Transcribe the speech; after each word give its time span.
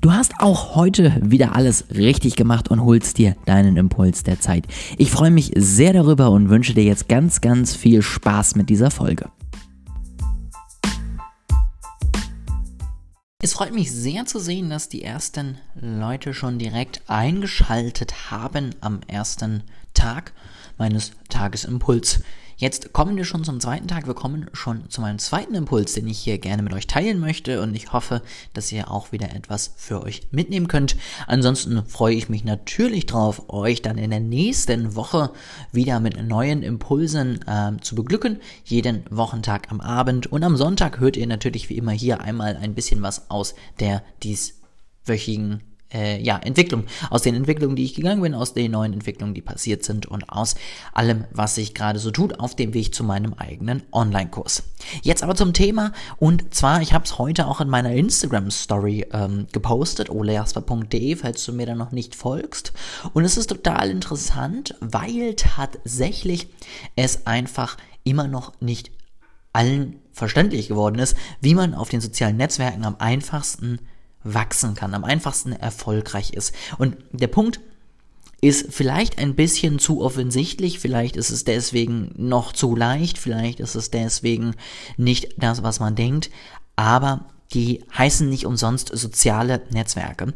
Du 0.00 0.12
hast 0.12 0.34
auch 0.38 0.76
heute 0.76 1.12
wieder 1.20 1.56
alles 1.56 1.86
richtig 1.90 2.36
gemacht 2.36 2.68
und 2.68 2.84
holst 2.84 3.18
dir 3.18 3.34
deinen 3.46 3.76
Impuls 3.76 4.22
der 4.22 4.38
Zeit. 4.38 4.64
Ich 4.96 5.10
freue 5.10 5.32
mich 5.32 5.50
sehr 5.56 5.92
darüber 5.92 6.30
und 6.30 6.50
wünsche 6.50 6.72
dir 6.72 6.84
jetzt 6.84 7.08
ganz, 7.08 7.40
ganz 7.40 7.74
viel 7.74 8.00
Spaß 8.00 8.54
mit 8.54 8.70
dieser 8.70 8.92
Folge. 8.92 9.28
Es 13.42 13.54
freut 13.54 13.74
mich 13.74 13.90
sehr 13.90 14.24
zu 14.24 14.38
sehen, 14.38 14.70
dass 14.70 14.88
die 14.88 15.02
ersten 15.02 15.58
Leute 15.74 16.32
schon 16.32 16.60
direkt 16.60 17.02
eingeschaltet 17.08 18.30
haben 18.30 18.76
am 18.80 19.00
ersten 19.08 19.64
Tag 20.08 20.32
meines 20.78 21.12
Tagesimpuls. 21.28 22.20
Jetzt 22.56 22.92
kommen 22.94 23.16
wir 23.16 23.24
schon 23.24 23.44
zum 23.44 23.60
zweiten 23.60 23.86
Tag. 23.88 24.06
Wir 24.06 24.14
kommen 24.14 24.48
schon 24.54 24.88
zu 24.88 25.02
meinem 25.02 25.18
zweiten 25.18 25.54
Impuls, 25.54 25.92
den 25.92 26.08
ich 26.08 26.18
hier 26.18 26.38
gerne 26.38 26.62
mit 26.62 26.72
euch 26.72 26.86
teilen 26.86 27.20
möchte. 27.20 27.60
Und 27.60 27.74
ich 27.76 27.92
hoffe, 27.92 28.22
dass 28.54 28.72
ihr 28.72 28.90
auch 28.90 29.12
wieder 29.12 29.34
etwas 29.34 29.74
für 29.76 30.02
euch 30.02 30.22
mitnehmen 30.30 30.66
könnt. 30.66 30.96
Ansonsten 31.26 31.84
freue 31.84 32.14
ich 32.14 32.30
mich 32.30 32.42
natürlich 32.42 33.04
drauf, 33.04 33.50
euch 33.50 33.82
dann 33.82 33.98
in 33.98 34.10
der 34.10 34.20
nächsten 34.20 34.96
Woche 34.96 35.30
wieder 35.72 36.00
mit 36.00 36.20
neuen 36.26 36.62
Impulsen 36.62 37.46
äh, 37.46 37.72
zu 37.82 37.94
beglücken. 37.94 38.40
Jeden 38.64 39.04
Wochentag 39.10 39.70
am 39.70 39.82
Abend. 39.82 40.26
Und 40.26 40.42
am 40.42 40.56
Sonntag 40.56 41.00
hört 41.00 41.18
ihr 41.18 41.26
natürlich 41.26 41.68
wie 41.68 41.76
immer 41.76 41.92
hier 41.92 42.22
einmal 42.22 42.56
ein 42.56 42.74
bisschen 42.74 43.02
was 43.02 43.30
aus 43.30 43.54
der 43.78 44.02
dieswöchigen 44.22 45.67
äh, 45.92 46.20
ja, 46.20 46.38
Entwicklung, 46.38 46.84
aus 47.10 47.22
den 47.22 47.34
Entwicklungen, 47.34 47.76
die 47.76 47.84
ich 47.84 47.94
gegangen 47.94 48.22
bin, 48.22 48.34
aus 48.34 48.54
den 48.54 48.72
neuen 48.72 48.92
Entwicklungen, 48.92 49.34
die 49.34 49.42
passiert 49.42 49.84
sind 49.84 50.06
und 50.06 50.28
aus 50.28 50.54
allem, 50.92 51.24
was 51.30 51.54
sich 51.54 51.74
gerade 51.74 51.98
so 51.98 52.10
tut 52.10 52.40
auf 52.40 52.54
dem 52.54 52.74
Weg 52.74 52.94
zu 52.94 53.04
meinem 53.04 53.34
eigenen 53.34 53.82
Online-Kurs. 53.92 54.64
Jetzt 55.02 55.22
aber 55.22 55.34
zum 55.34 55.52
Thema 55.52 55.92
und 56.18 56.54
zwar, 56.54 56.82
ich 56.82 56.92
habe 56.92 57.04
es 57.04 57.18
heute 57.18 57.46
auch 57.46 57.60
in 57.60 57.68
meiner 57.68 57.92
Instagram-Story 57.92 59.06
ähm, 59.12 59.46
gepostet, 59.52 60.10
olejasper.de, 60.10 61.16
falls 61.16 61.44
du 61.44 61.52
mir 61.52 61.66
da 61.66 61.74
noch 61.74 61.92
nicht 61.92 62.14
folgst. 62.14 62.72
Und 63.14 63.24
es 63.24 63.36
ist 63.36 63.48
total 63.48 63.90
interessant, 63.90 64.74
weil 64.80 65.34
tatsächlich 65.34 66.48
es 66.96 67.26
einfach 67.26 67.76
immer 68.04 68.28
noch 68.28 68.60
nicht 68.60 68.90
allen 69.52 69.96
verständlich 70.12 70.68
geworden 70.68 70.98
ist, 70.98 71.16
wie 71.40 71.54
man 71.54 71.74
auf 71.74 71.88
den 71.88 72.00
sozialen 72.00 72.36
Netzwerken 72.36 72.84
am 72.84 72.96
einfachsten 72.98 73.78
wachsen 74.34 74.74
kann, 74.74 74.94
am 74.94 75.04
einfachsten 75.04 75.52
erfolgreich 75.52 76.30
ist. 76.30 76.54
Und 76.78 76.96
der 77.12 77.28
Punkt 77.28 77.60
ist 78.40 78.72
vielleicht 78.72 79.18
ein 79.18 79.34
bisschen 79.34 79.78
zu 79.78 80.00
offensichtlich, 80.00 80.78
vielleicht 80.78 81.16
ist 81.16 81.30
es 81.30 81.44
deswegen 81.44 82.12
noch 82.16 82.52
zu 82.52 82.76
leicht, 82.76 83.18
vielleicht 83.18 83.58
ist 83.58 83.74
es 83.74 83.90
deswegen 83.90 84.54
nicht 84.96 85.34
das, 85.38 85.62
was 85.62 85.80
man 85.80 85.96
denkt, 85.96 86.30
aber 86.76 87.26
die 87.52 87.84
heißen 87.96 88.28
nicht 88.28 88.46
umsonst 88.46 88.90
soziale 88.96 89.62
Netzwerke. 89.70 90.32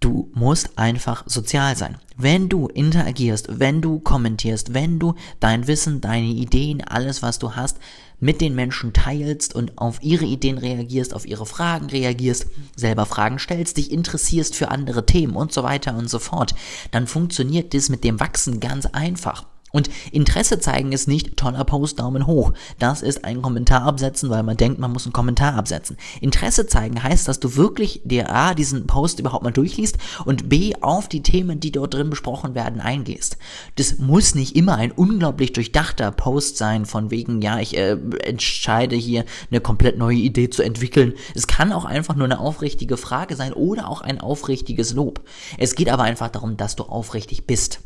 Du 0.00 0.30
musst 0.32 0.78
einfach 0.78 1.24
sozial 1.26 1.76
sein. 1.76 1.98
Wenn 2.16 2.48
du 2.48 2.68
interagierst, 2.68 3.60
wenn 3.60 3.82
du 3.82 4.00
kommentierst, 4.00 4.72
wenn 4.72 4.98
du 4.98 5.14
dein 5.40 5.66
Wissen, 5.66 6.00
deine 6.00 6.28
Ideen, 6.28 6.82
alles, 6.82 7.22
was 7.22 7.38
du 7.38 7.54
hast, 7.54 7.76
mit 8.18 8.40
den 8.40 8.54
Menschen 8.54 8.94
teilst 8.94 9.54
und 9.54 9.76
auf 9.76 10.02
ihre 10.02 10.24
Ideen 10.24 10.56
reagierst, 10.56 11.12
auf 11.12 11.26
ihre 11.26 11.44
Fragen 11.44 11.86
reagierst, 11.86 12.46
selber 12.76 13.04
Fragen 13.04 13.38
stellst, 13.38 13.76
dich 13.76 13.92
interessierst 13.92 14.56
für 14.56 14.70
andere 14.70 15.04
Themen 15.04 15.36
und 15.36 15.52
so 15.52 15.62
weiter 15.62 15.94
und 15.94 16.08
so 16.08 16.18
fort, 16.18 16.54
dann 16.92 17.06
funktioniert 17.06 17.74
das 17.74 17.90
mit 17.90 18.02
dem 18.02 18.20
Wachsen 18.20 18.58
ganz 18.58 18.86
einfach. 18.86 19.46
Und 19.72 19.90
Interesse 20.10 20.58
zeigen 20.58 20.92
ist 20.92 21.08
nicht 21.08 21.36
toller 21.36 21.64
Post, 21.64 22.00
Daumen 22.00 22.26
hoch. 22.26 22.52
Das 22.78 23.02
ist 23.02 23.24
ein 23.24 23.42
Kommentar 23.42 23.82
absetzen, 23.82 24.30
weil 24.30 24.42
man 24.42 24.56
denkt, 24.56 24.78
man 24.78 24.92
muss 24.92 25.06
einen 25.06 25.12
Kommentar 25.12 25.54
absetzen. 25.54 25.96
Interesse 26.20 26.66
zeigen 26.66 27.02
heißt, 27.02 27.28
dass 27.28 27.40
du 27.40 27.56
wirklich 27.56 28.02
dir 28.04 28.30
A, 28.30 28.54
diesen 28.54 28.86
Post 28.86 29.20
überhaupt 29.20 29.44
mal 29.44 29.52
durchliest 29.52 29.98
und 30.24 30.48
B, 30.48 30.74
auf 30.80 31.08
die 31.08 31.22
Themen, 31.22 31.60
die 31.60 31.72
dort 31.72 31.94
drin 31.94 32.10
besprochen 32.10 32.54
werden, 32.54 32.80
eingehst. 32.80 33.36
Das 33.76 33.98
muss 33.98 34.34
nicht 34.34 34.56
immer 34.56 34.76
ein 34.76 34.92
unglaublich 34.92 35.52
durchdachter 35.52 36.10
Post 36.10 36.56
sein, 36.56 36.86
von 36.86 37.10
wegen, 37.10 37.42
ja, 37.42 37.60
ich 37.60 37.76
äh, 37.76 37.96
entscheide 38.24 38.96
hier 38.96 39.24
eine 39.50 39.60
komplett 39.60 39.98
neue 39.98 40.16
Idee 40.16 40.50
zu 40.50 40.62
entwickeln. 40.62 41.14
Es 41.34 41.46
kann 41.46 41.72
auch 41.72 41.84
einfach 41.84 42.14
nur 42.16 42.24
eine 42.24 42.40
aufrichtige 42.40 42.96
Frage 42.96 43.36
sein 43.36 43.52
oder 43.52 43.88
auch 43.88 44.00
ein 44.00 44.20
aufrichtiges 44.20 44.94
Lob. 44.94 45.20
Es 45.58 45.74
geht 45.74 45.88
aber 45.88 46.04
einfach 46.04 46.28
darum, 46.28 46.56
dass 46.56 46.76
du 46.76 46.84
aufrichtig 46.84 47.46
bist. 47.46 47.80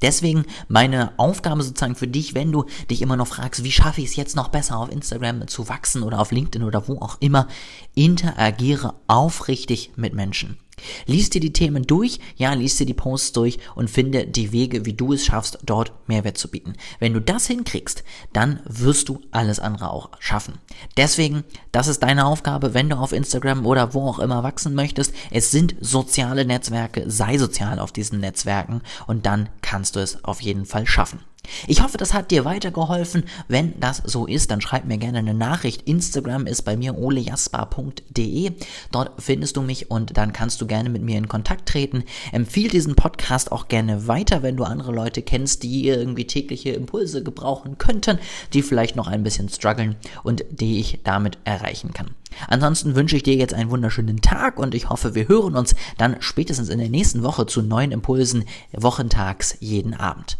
Deswegen 0.00 0.44
meine 0.68 1.12
Aufgabe 1.16 1.62
sozusagen 1.62 1.94
für 1.94 2.08
dich, 2.08 2.34
wenn 2.34 2.52
du 2.52 2.64
dich 2.90 3.02
immer 3.02 3.16
noch 3.16 3.28
fragst, 3.28 3.64
wie 3.64 3.72
schaffe 3.72 4.00
ich 4.00 4.08
es 4.08 4.16
jetzt 4.16 4.36
noch 4.36 4.48
besser 4.48 4.78
auf 4.78 4.90
Instagram 4.90 5.46
zu 5.48 5.68
wachsen 5.68 6.02
oder 6.02 6.20
auf 6.20 6.32
LinkedIn 6.32 6.66
oder 6.66 6.88
wo 6.88 6.98
auch 6.98 7.16
immer, 7.20 7.48
interagiere 7.94 8.94
aufrichtig 9.06 9.92
mit 9.96 10.14
Menschen. 10.14 10.58
Lies 11.06 11.30
dir 11.30 11.40
die 11.40 11.52
Themen 11.52 11.84
durch, 11.86 12.18
ja, 12.36 12.52
lies 12.54 12.76
dir 12.76 12.86
die 12.86 12.94
Posts 12.94 13.32
durch 13.32 13.58
und 13.74 13.90
finde 13.90 14.26
die 14.26 14.52
Wege, 14.52 14.84
wie 14.84 14.94
du 14.94 15.12
es 15.12 15.24
schaffst, 15.24 15.58
dort 15.64 15.92
Mehrwert 16.06 16.38
zu 16.38 16.48
bieten. 16.48 16.74
Wenn 16.98 17.12
du 17.12 17.20
das 17.20 17.46
hinkriegst, 17.46 18.04
dann 18.32 18.60
wirst 18.64 19.08
du 19.08 19.20
alles 19.30 19.60
andere 19.60 19.90
auch 19.90 20.10
schaffen. 20.18 20.58
Deswegen, 20.96 21.44
das 21.70 21.88
ist 21.88 22.02
deine 22.02 22.26
Aufgabe, 22.26 22.74
wenn 22.74 22.88
du 22.88 22.96
auf 22.96 23.12
Instagram 23.12 23.66
oder 23.66 23.94
wo 23.94 24.08
auch 24.08 24.18
immer 24.18 24.42
wachsen 24.42 24.74
möchtest. 24.74 25.14
Es 25.30 25.50
sind 25.50 25.74
soziale 25.80 26.44
Netzwerke, 26.44 27.04
sei 27.10 27.38
sozial 27.38 27.78
auf 27.78 27.92
diesen 27.92 28.20
Netzwerken 28.20 28.82
und 29.06 29.26
dann 29.26 29.48
kannst 29.60 29.96
du 29.96 30.00
es 30.00 30.24
auf 30.24 30.40
jeden 30.40 30.66
Fall 30.66 30.86
schaffen. 30.86 31.20
Ich 31.66 31.82
hoffe, 31.82 31.98
das 31.98 32.14
hat 32.14 32.30
dir 32.30 32.44
weitergeholfen. 32.44 33.24
Wenn 33.48 33.78
das 33.78 34.02
so 34.04 34.26
ist, 34.26 34.50
dann 34.50 34.60
schreib 34.60 34.84
mir 34.84 34.98
gerne 34.98 35.18
eine 35.18 35.34
Nachricht. 35.34 35.82
Instagram 35.88 36.46
ist 36.46 36.62
bei 36.62 36.76
mir 36.76 36.96
olejasper.de. 36.96 38.52
Dort 38.90 39.22
findest 39.22 39.56
du 39.56 39.62
mich 39.62 39.90
und 39.90 40.16
dann 40.16 40.32
kannst 40.32 40.60
du 40.60 40.66
gerne 40.66 40.88
mit 40.88 41.02
mir 41.02 41.18
in 41.18 41.28
Kontakt 41.28 41.68
treten. 41.68 42.04
Empfiehl 42.32 42.68
diesen 42.68 42.96
Podcast 42.96 43.52
auch 43.52 43.68
gerne 43.68 44.08
weiter, 44.08 44.42
wenn 44.42 44.56
du 44.56 44.64
andere 44.64 44.92
Leute 44.92 45.22
kennst, 45.22 45.62
die 45.62 45.86
irgendwie 45.86 46.26
tägliche 46.26 46.70
Impulse 46.70 47.22
gebrauchen 47.22 47.78
könnten, 47.78 48.18
die 48.52 48.62
vielleicht 48.62 48.96
noch 48.96 49.06
ein 49.06 49.22
bisschen 49.22 49.48
strugglen 49.48 49.96
und 50.22 50.44
die 50.50 50.80
ich 50.80 51.00
damit 51.04 51.38
erreichen 51.44 51.92
kann. 51.92 52.10
Ansonsten 52.48 52.94
wünsche 52.94 53.16
ich 53.16 53.22
dir 53.22 53.34
jetzt 53.34 53.54
einen 53.54 53.70
wunderschönen 53.70 54.20
Tag 54.20 54.58
und 54.58 54.74
ich 54.74 54.88
hoffe, 54.88 55.14
wir 55.14 55.28
hören 55.28 55.54
uns 55.54 55.74
dann 55.98 56.16
spätestens 56.20 56.70
in 56.70 56.78
der 56.78 56.88
nächsten 56.88 57.22
Woche 57.22 57.46
zu 57.46 57.62
neuen 57.62 57.92
Impulsen 57.92 58.44
wochentags 58.72 59.56
jeden 59.60 59.94
Abend. 59.94 60.38